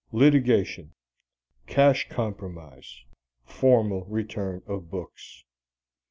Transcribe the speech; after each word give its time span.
Litigation. 0.11 0.95
Cash 1.67 2.09
compromise. 2.09 3.03
Formal 3.43 4.03
return 4.05 4.63
of 4.65 4.89
books. 4.89 5.43